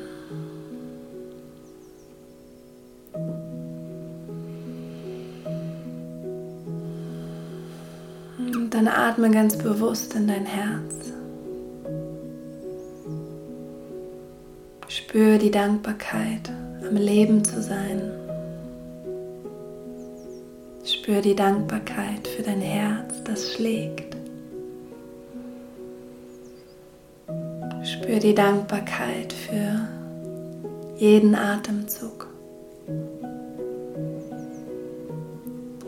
Und 8.38 8.70
dann 8.74 8.88
atme 8.88 9.30
ganz 9.32 9.58
bewusst 9.58 10.16
in 10.16 10.28
dein 10.28 10.46
Herz. 10.46 11.12
Spür 14.88 15.38
die 15.38 15.52
Dankbarkeit, 15.52 16.50
am 16.88 16.96
Leben 16.96 17.44
zu 17.44 17.62
sein. 17.62 18.27
Spür 21.08 21.22
die 21.22 21.38
Dankbarkeit 21.38 22.28
für 22.28 22.44
dein 22.44 22.60
Herz, 22.60 23.24
das 23.24 23.54
schlägt. 23.54 24.18
Spür 27.82 28.20
die 28.20 28.36
Dankbarkeit 28.36 29.32
für 29.32 29.88
jeden 30.98 31.34
Atemzug. 31.34 32.28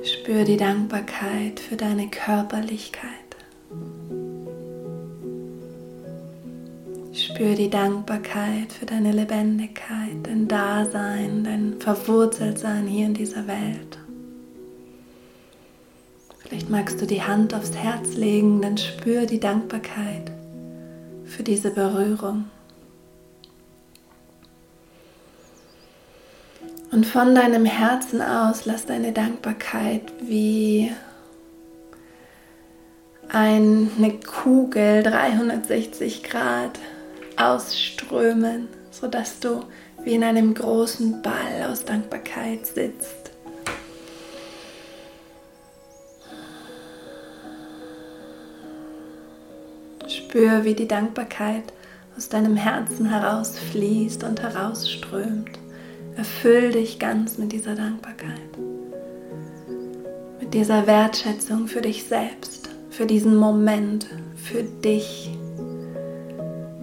Spür 0.04 0.46
die 0.46 0.56
Dankbarkeit 0.56 1.60
für 1.60 1.76
deine 1.76 2.08
Körperlichkeit. 2.08 3.10
Spür 7.12 7.56
die 7.56 7.70
Dankbarkeit 7.70 8.72
für 8.72 8.86
deine 8.86 9.12
Lebendigkeit, 9.12 10.16
dein 10.24 10.48
Dasein, 10.48 11.44
dein 11.44 11.76
Verwurzeltsein 11.78 12.88
hier 12.88 13.08
in 13.08 13.16
dieser 13.16 13.46
Welt. 13.46 14.00
Vielleicht 16.50 16.72
magst 16.72 17.00
du 17.00 17.06
die 17.06 17.22
Hand 17.22 17.54
aufs 17.54 17.76
Herz 17.76 18.16
legen, 18.16 18.60
dann 18.64 18.76
spür 18.76 19.28
die 19.28 19.40
Dankbarkeit 19.40 20.32
für 21.24 21.44
diese 21.44 21.70
Berührung. 21.70 22.46
Und 26.92 27.06
von 27.06 27.36
deinem 27.36 27.66
Herzen 27.66 28.20
aus 28.24 28.66
lass 28.66 28.88
deine 28.88 29.12
Dankbarkeit 29.12 30.12
wie 30.22 30.92
eine 33.28 34.20
Kugel 34.26 35.04
360 35.04 36.24
Grad 36.24 36.80
ausströmen, 37.38 38.70
sodass 38.90 39.40
du 39.40 39.66
wie 40.04 40.16
in 40.16 40.24
einem 40.24 40.56
großen 40.56 41.22
Ball 41.22 41.70
aus 41.70 41.86
Dankbarkeit 41.86 42.66
sitzt. 42.66 43.19
Spür, 50.30 50.64
wie 50.64 50.76
die 50.76 50.88
Dankbarkeit 50.88 51.64
aus 52.16 52.30
deinem 52.30 52.56
Herzen 52.56 53.10
herausfließt 53.10 54.24
und 54.24 54.42
herausströmt. 54.42 55.58
Erfüll 56.16 56.72
dich 56.72 57.00
ganz 57.00 57.40
mit 57.40 57.52
dieser 57.52 57.74
Dankbarkeit, 57.74 58.40
mit 60.40 60.54
dieser 60.54 60.86
Wertschätzung 60.86 61.68
für 61.68 61.82
dich 61.82 62.04
selbst, 62.04 62.70
für 62.92 63.08
diesen 63.08 63.36
Moment, 63.36 64.06
für 64.36 64.62
dich 64.62 65.32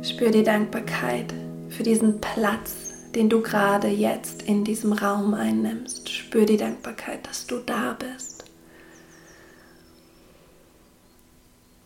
Spür 0.02 0.30
die 0.30 0.44
Dankbarkeit 0.44 1.34
für 1.68 1.82
diesen 1.82 2.20
Platz, 2.20 2.74
den 3.14 3.28
du 3.28 3.42
gerade 3.42 3.88
jetzt 3.88 4.42
in 4.42 4.64
diesem 4.64 4.92
Raum 4.92 5.34
einnimmst. 5.34 6.08
Spür 6.08 6.46
die 6.46 6.56
Dankbarkeit, 6.56 7.26
dass 7.28 7.46
du 7.46 7.58
da 7.58 7.96
bist. 7.98 8.35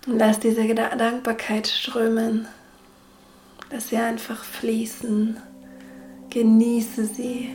Und 0.07 0.19
lass 0.19 0.41
diese 0.41 0.75
Dankbarkeit 0.75 1.67
strömen. 1.67 2.47
Lass 3.71 3.89
sie 3.89 3.97
einfach 3.97 4.43
fließen. 4.45 5.37
Genieße 6.31 7.05
sie. 7.05 7.51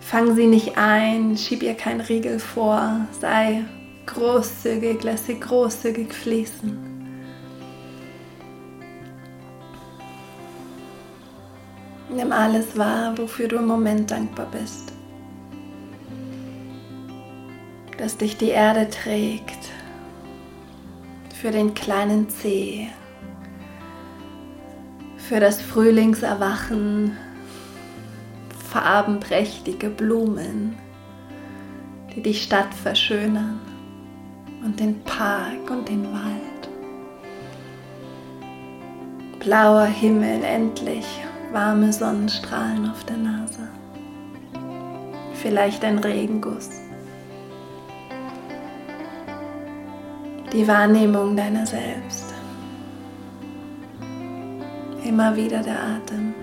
Fang 0.00 0.34
sie 0.34 0.46
nicht 0.46 0.76
ein, 0.76 1.36
schieb 1.36 1.62
ihr 1.62 1.74
keinen 1.74 2.00
Riegel 2.00 2.38
vor. 2.38 3.06
Sei 3.20 3.64
großzügig, 4.06 5.02
lass 5.02 5.26
sie 5.26 5.38
großzügig 5.38 6.12
fließen. 6.12 6.90
Nimm 12.12 12.32
alles 12.32 12.76
wahr, 12.76 13.16
wofür 13.18 13.46
du 13.46 13.56
im 13.56 13.66
Moment 13.66 14.10
dankbar 14.10 14.48
bist. 14.50 14.92
Dass 17.98 18.16
dich 18.16 18.36
die 18.36 18.48
Erde 18.48 18.88
trägt, 18.90 19.70
für 21.40 21.50
den 21.50 21.72
kleinen 21.72 22.28
Zeh, 22.28 22.88
für 25.16 25.40
das 25.40 25.62
Frühlingserwachen, 25.62 27.16
farbenprächtige 28.70 29.88
Blumen, 29.88 30.76
die 32.14 32.20
die 32.22 32.34
Stadt 32.34 32.74
verschönern 32.74 33.58
und 34.62 34.78
den 34.80 35.02
Park 35.04 35.70
und 35.70 35.88
den 35.88 36.04
Wald. 36.12 36.68
Blauer 39.38 39.86
Himmel, 39.86 40.44
endlich 40.44 41.06
warme 41.52 41.90
Sonnenstrahlen 41.90 42.90
auf 42.90 43.02
der 43.04 43.16
Nase. 43.16 43.66
Vielleicht 45.32 45.82
ein 45.84 46.00
Regenguss. 46.00 46.89
Die 50.52 50.66
Wahrnehmung 50.66 51.36
deiner 51.36 51.64
selbst. 51.64 52.34
Immer 55.04 55.36
wieder 55.36 55.62
der 55.62 55.78
Atem. 55.80 56.34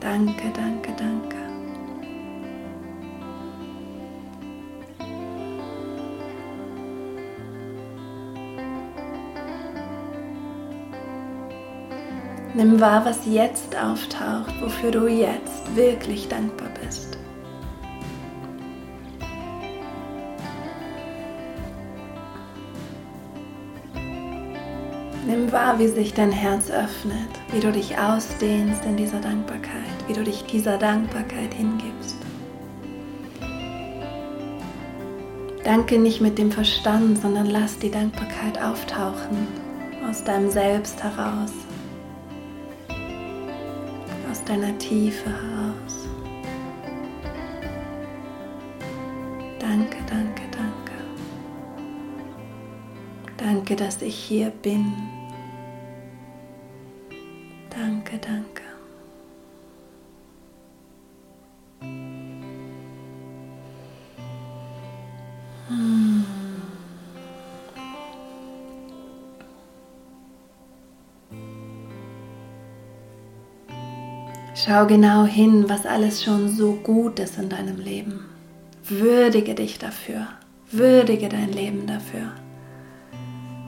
Danke, 0.00 0.50
danke, 0.52 0.90
danke. 0.98 1.36
Nimm 12.54 12.80
wahr, 12.80 13.04
was 13.04 13.24
jetzt 13.26 13.76
auftaucht, 13.76 14.60
wofür 14.60 14.90
du 14.90 15.06
jetzt 15.06 15.76
wirklich 15.76 16.28
dankbar 16.28 16.68
bist. 16.84 17.16
Nimm 25.32 25.50
wahr, 25.50 25.78
wie 25.78 25.88
sich 25.88 26.12
dein 26.12 26.30
Herz 26.30 26.70
öffnet, 26.70 27.30
wie 27.52 27.60
du 27.60 27.72
dich 27.72 27.96
ausdehnst 27.96 28.84
in 28.84 28.98
dieser 28.98 29.18
Dankbarkeit, 29.18 30.06
wie 30.06 30.12
du 30.12 30.22
dich 30.22 30.44
dieser 30.44 30.76
Dankbarkeit 30.76 31.54
hingibst. 31.54 32.18
Danke 35.64 35.98
nicht 35.98 36.20
mit 36.20 36.36
dem 36.36 36.52
Verstand, 36.52 37.22
sondern 37.22 37.46
lass 37.46 37.78
die 37.78 37.90
Dankbarkeit 37.90 38.60
auftauchen 38.62 39.48
aus 40.06 40.22
deinem 40.22 40.50
Selbst 40.50 41.02
heraus, 41.02 41.52
aus 44.30 44.44
deiner 44.44 44.76
Tiefe 44.76 45.30
heraus. 45.30 46.08
Danke, 49.58 49.96
danke, 50.06 50.42
danke. 50.50 50.92
Danke, 53.38 53.76
dass 53.76 54.02
ich 54.02 54.14
hier 54.14 54.50
bin. 54.50 54.92
Danke. 58.20 58.62
Hm. 65.68 66.24
Schau 74.54 74.86
genau 74.86 75.24
hin, 75.24 75.64
was 75.68 75.86
alles 75.86 76.22
schon 76.22 76.48
so 76.48 76.74
gut 76.74 77.18
ist 77.18 77.38
in 77.38 77.48
deinem 77.48 77.78
Leben. 77.78 78.26
Würdige 78.84 79.54
dich 79.54 79.78
dafür. 79.78 80.28
Würdige 80.70 81.28
dein 81.28 81.52
Leben 81.52 81.86
dafür. 81.86 82.32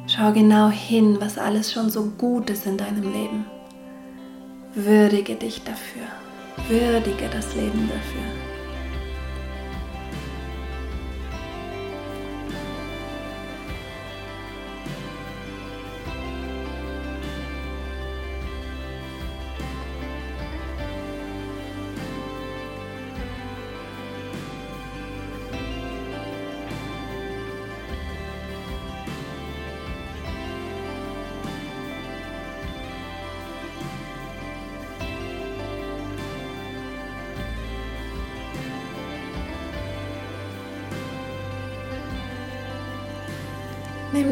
Schau 0.06 0.32
genau 0.32 0.68
hin, 0.68 1.16
was 1.18 1.38
alles 1.38 1.72
schon 1.72 1.90
so 1.90 2.04
gut 2.10 2.50
ist 2.50 2.66
in 2.66 2.76
deinem 2.76 3.10
Leben. 3.12 3.46
Würdige 4.76 5.36
dich 5.36 5.62
dafür. 5.62 6.02
Würdige 6.68 7.28
das 7.32 7.54
Leben 7.54 7.88
dafür. 7.88 8.33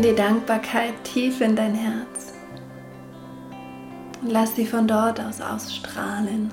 Die 0.03 0.15
Dankbarkeit 0.15 0.95
tief 1.05 1.41
in 1.41 1.55
dein 1.55 1.75
Herz 1.75 2.35
und 4.21 4.31
lass 4.31 4.55
sie 4.57 4.67
von 4.67 4.87
dort 4.87 5.21
aus 5.21 5.41
ausstrahlen. 5.41 6.53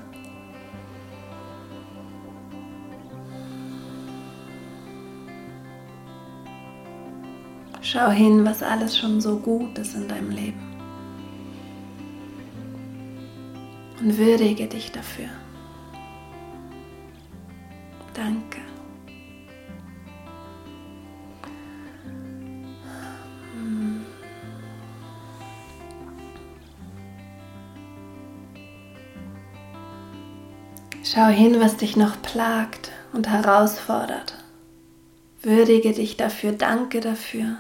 Schau 7.82 8.10
hin, 8.12 8.46
was 8.46 8.62
alles 8.62 8.98
schon 8.98 9.20
so 9.20 9.38
gut 9.38 9.78
ist 9.80 9.96
in 9.96 10.08
deinem 10.08 10.30
Leben. 10.30 10.62
Und 14.00 14.18
würdige 14.18 14.68
dich 14.68 14.92
dafür. 14.92 15.30
Danke. 18.14 18.69
Schau 31.20 31.28
hin, 31.28 31.60
was 31.60 31.76
dich 31.76 31.98
noch 31.98 32.22
plagt 32.22 32.92
und 33.12 33.28
herausfordert. 33.28 34.36
Würdige 35.42 35.92
dich 35.92 36.16
dafür, 36.16 36.54
danke 36.54 37.02
dafür. 37.02 37.58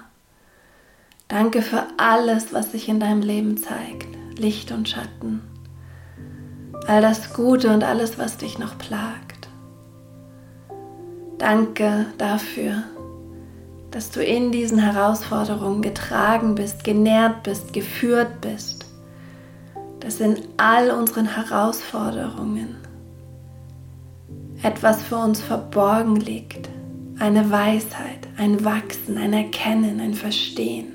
Danke 1.27 1.61
für 1.61 1.83
alles, 1.97 2.53
was 2.53 2.71
sich 2.71 2.87
in 2.87 3.01
deinem 3.01 3.21
Leben 3.21 3.57
zeigt, 3.57 4.07
Licht 4.37 4.71
und 4.71 4.87
Schatten. 4.87 5.41
All 6.87 7.01
das 7.01 7.33
Gute 7.33 7.73
und 7.73 7.83
alles, 7.83 8.17
was 8.17 8.37
dich 8.37 8.59
noch 8.59 8.77
plagt. 8.77 9.49
Danke 11.37 12.05
dafür, 12.17 12.83
dass 13.91 14.09
du 14.09 14.23
in 14.23 14.53
diesen 14.53 14.79
Herausforderungen 14.79 15.81
getragen 15.81 16.55
bist, 16.55 16.85
genährt 16.85 17.43
bist, 17.43 17.73
geführt 17.73 18.39
bist. 18.39 18.85
Dass 19.99 20.21
in 20.21 20.37
all 20.55 20.91
unseren 20.91 21.25
Herausforderungen 21.25 22.77
etwas 24.61 25.01
für 25.01 25.17
uns 25.17 25.39
verborgen 25.41 26.17
liegt. 26.17 26.69
Eine 27.19 27.49
Weisheit, 27.49 28.27
ein 28.37 28.63
Wachsen, 28.63 29.17
ein 29.17 29.33
Erkennen, 29.33 29.99
ein 29.99 30.13
Verstehen. 30.13 30.93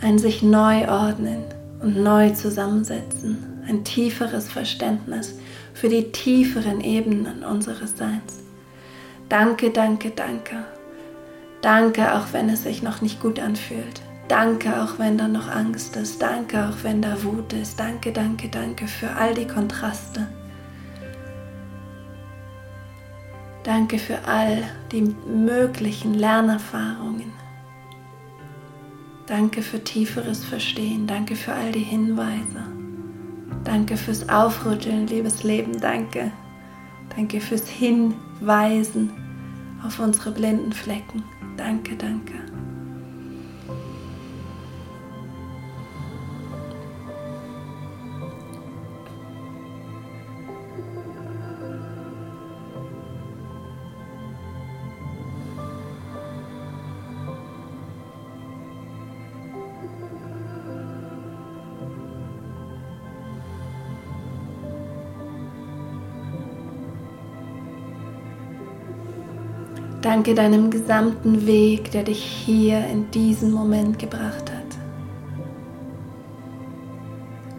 Ein 0.00 0.18
sich 0.18 0.42
neu 0.42 0.88
ordnen 0.88 1.44
und 1.80 2.02
neu 2.02 2.30
zusammensetzen. 2.30 3.62
Ein 3.68 3.84
tieferes 3.84 4.50
Verständnis 4.50 5.38
für 5.74 5.88
die 5.88 6.12
tieferen 6.12 6.80
Ebenen 6.80 7.44
unseres 7.44 7.96
Seins. 7.96 8.40
Danke, 9.28 9.70
danke, 9.70 10.10
danke. 10.10 10.64
Danke, 11.62 12.14
auch 12.14 12.32
wenn 12.32 12.48
es 12.48 12.64
sich 12.64 12.82
noch 12.82 13.00
nicht 13.00 13.20
gut 13.20 13.38
anfühlt. 13.38 14.02
Danke, 14.28 14.82
auch 14.82 14.98
wenn 14.98 15.16
da 15.16 15.28
noch 15.28 15.48
Angst 15.48 15.96
ist. 15.96 16.20
Danke, 16.20 16.68
auch 16.68 16.82
wenn 16.82 17.00
da 17.00 17.22
Wut 17.22 17.52
ist. 17.52 17.78
Danke, 17.78 18.12
danke, 18.12 18.48
danke 18.48 18.86
für 18.86 19.10
all 19.10 19.34
die 19.34 19.46
Kontraste. 19.46 20.26
Danke 23.64 23.98
für 23.98 24.24
all 24.26 24.64
die 24.90 25.02
möglichen 25.02 26.14
Lernerfahrungen. 26.14 27.32
Danke 29.26 29.62
für 29.62 29.82
tieferes 29.82 30.44
Verstehen. 30.44 31.06
Danke 31.06 31.36
für 31.36 31.52
all 31.52 31.70
die 31.70 31.80
Hinweise. 31.80 32.64
Danke 33.64 33.96
fürs 33.96 34.28
Aufrütteln, 34.28 35.06
liebes 35.06 35.44
Leben. 35.44 35.80
Danke. 35.80 36.32
Danke 37.14 37.40
fürs 37.40 37.68
Hinweisen 37.68 39.10
auf 39.84 39.98
unsere 40.00 40.32
blinden 40.32 40.72
Flecken. 40.72 41.22
Danke, 41.56 41.96
danke. 41.96 42.51
Danke 70.02 70.34
deinem 70.34 70.68
gesamten 70.68 71.46
Weg, 71.46 71.92
der 71.92 72.02
dich 72.02 72.20
hier 72.20 72.84
in 72.88 73.08
diesen 73.12 73.52
Moment 73.52 74.00
gebracht 74.00 74.50
hat. 74.50 74.62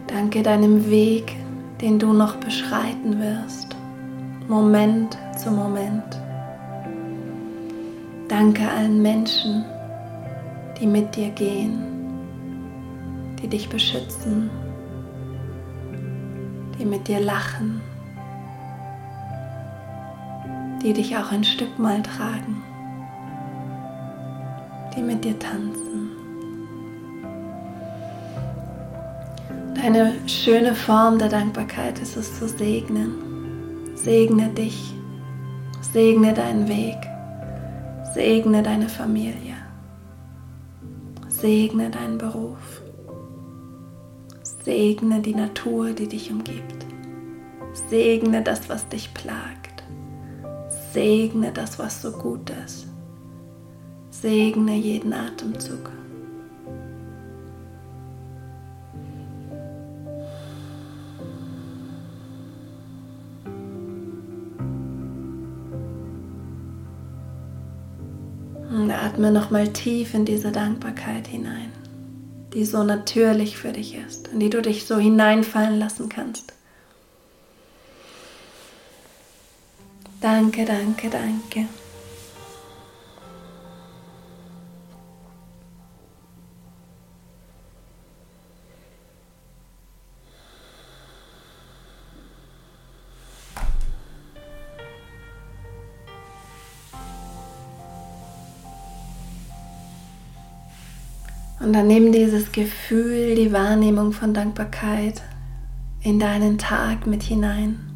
Danke 0.07 0.43
deinem 0.43 0.89
Weg, 0.89 1.37
den 1.79 1.97
du 1.99 2.11
noch 2.11 2.35
beschreiten 2.35 3.17
wirst, 3.21 3.77
Moment 4.49 5.17
zu 5.37 5.51
Moment. 5.51 6.03
Danke 8.27 8.67
allen 8.67 9.01
Menschen, 9.01 9.63
die 10.77 10.85
mit 10.85 11.15
dir 11.15 11.29
gehen, 11.29 11.81
die 13.41 13.47
dich 13.47 13.69
beschützen, 13.69 14.49
die 16.77 16.85
mit 16.85 17.07
dir 17.07 17.21
lachen, 17.21 17.81
die 20.83 20.93
dich 20.93 21.15
auch 21.15 21.31
ein 21.31 21.43
Stück 21.43 21.79
mal 21.79 22.03
tragen, 22.03 22.61
die 24.95 25.01
mit 25.01 25.23
dir 25.23 25.39
tanzen. 25.39 26.11
Eine 29.81 30.13
schöne 30.27 30.75
Form 30.75 31.17
der 31.17 31.29
Dankbarkeit 31.29 31.99
ist 31.99 32.15
es 32.15 32.37
zu 32.37 32.47
segnen. 32.47 33.15
Segne 33.95 34.49
dich, 34.49 34.93
segne 35.81 36.33
deinen 36.33 36.67
Weg, 36.67 36.97
segne 38.13 38.61
deine 38.63 38.89
Familie, 38.89 39.55
segne 41.29 41.89
deinen 41.89 42.17
Beruf, 42.17 42.81
segne 44.43 45.21
die 45.21 45.35
Natur, 45.35 45.91
die 45.91 46.07
dich 46.07 46.31
umgibt, 46.31 46.85
segne 47.89 48.41
das, 48.41 48.67
was 48.67 48.87
dich 48.89 49.13
plagt, 49.13 49.62
segne 50.93 51.51
das, 51.51 51.79
was 51.79 52.01
so 52.01 52.11
gut 52.11 52.51
ist, 52.65 52.85
segne 54.11 54.75
jeden 54.75 55.11
Atemzug. 55.11 55.89
Und 68.69 68.91
atme 68.91 69.31
nochmal 69.31 69.67
tief 69.69 70.13
in 70.13 70.25
diese 70.25 70.51
Dankbarkeit 70.51 71.27
hinein, 71.27 71.71
die 72.53 72.65
so 72.65 72.83
natürlich 72.83 73.57
für 73.57 73.71
dich 73.71 73.95
ist, 73.95 74.27
in 74.27 74.39
die 74.39 74.49
du 74.49 74.61
dich 74.61 74.85
so 74.85 74.97
hineinfallen 74.97 75.79
lassen 75.79 76.09
kannst. 76.09 76.53
Danke, 80.23 80.63
danke, 80.63 81.09
danke. 81.09 81.67
Und 101.59 101.73
dann 101.73 101.87
nimm 101.87 102.13
dieses 102.13 102.53
Gefühl, 102.53 103.35
die 103.35 103.51
Wahrnehmung 103.51 104.13
von 104.13 104.33
Dankbarkeit 104.33 105.21
in 106.01 106.17
deinen 106.17 106.57
Tag 106.57 107.07
mit 107.07 107.23
hinein. 107.23 107.92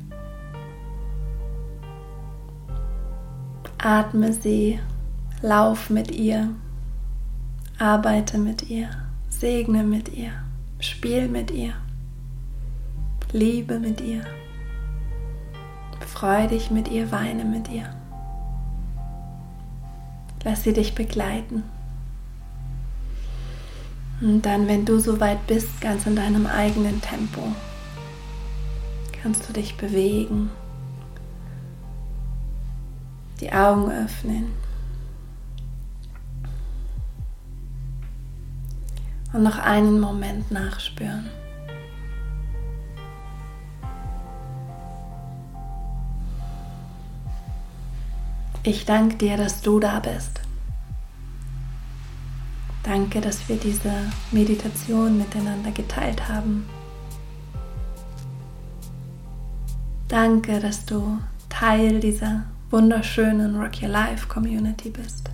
Atme 3.80 4.34
sie, 4.34 4.80
lauf 5.44 5.92
mit 5.92 6.10
ihr, 6.10 6.50
arbeite 7.78 8.40
mit 8.40 8.70
ihr, 8.72 8.90
segne 9.30 9.84
mit 9.84 10.10
ihr, 10.10 10.32
spiel 10.80 11.28
mit 11.28 11.52
ihr, 11.52 11.74
liebe 13.32 13.80
mit 13.80 14.02
ihr, 14.02 14.24
freu 16.08 16.48
dich 16.48 16.72
mit 16.72 16.88
ihr, 16.88 17.12
weine 17.12 17.46
mit 17.46 17.70
ihr. 17.70 17.88
Lass 20.44 20.64
sie 20.64 20.74
dich 20.74 20.96
begleiten. 20.96 21.62
Und 24.22 24.44
dann, 24.44 24.68
wenn 24.68 24.86
du 24.86 24.98
soweit 25.00 25.46
bist, 25.46 25.82
ganz 25.82 26.08
in 26.08 26.16
deinem 26.16 26.48
eigenen 26.48 27.00
Tempo, 27.02 27.44
kannst 29.22 29.48
du 29.48 29.54
dich 29.54 29.78
bewegen, 29.78 30.50
die 33.40 33.52
Augen 33.52 33.92
öffnen 33.92 34.54
und 39.34 39.44
noch 39.44 39.60
einen 39.60 40.00
Moment 40.00 40.52
nachspüren. 40.52 41.30
Ich 48.64 48.86
danke 48.86 49.16
dir, 49.16 49.38
dass 49.38 49.62
du 49.62 49.80
da 49.80 50.00
bist. 50.00 50.42
Danke, 52.84 53.22
dass 53.22 53.48
wir 53.48 53.58
diese 53.58 53.94
Meditation 54.32 55.18
miteinander 55.18 55.72
geteilt 55.72 56.28
haben. 56.28 56.68
Danke, 60.08 60.60
dass 60.60 60.86
du 60.86 61.20
Teil 61.50 62.00
dieser 62.00 62.44
wunderschönen 62.70 63.56
Rock 63.56 63.82
Your 63.82 63.90
Life 63.90 64.28
Community 64.28 64.90
bist. 64.90 65.30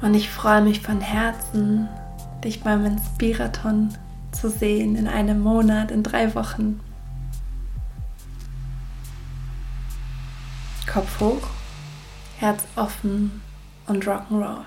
Und 0.00 0.14
ich 0.14 0.30
freue 0.30 0.62
mich 0.62 0.80
von 0.80 1.00
Herzen, 1.00 1.88
dich 2.42 2.62
beim 2.62 2.84
Inspiraton 2.84 3.96
zu 4.32 4.48
sehen 4.48 4.96
in 4.96 5.06
einem 5.06 5.40
Monat, 5.40 5.90
in 5.90 6.02
drei 6.02 6.34
Wochen. 6.34 6.80
Kopf 10.86 11.20
hoch 11.20 11.48
Herz 12.42 12.64
offen 12.74 13.40
und 13.86 14.04
Rock'n'Roll. 14.04 14.64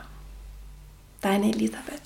Deine 1.19 1.51
Elisabeth. 1.51 2.04